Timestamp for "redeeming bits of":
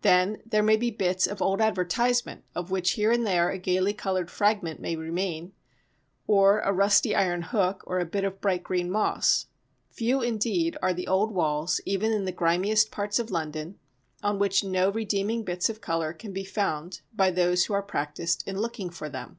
14.90-15.82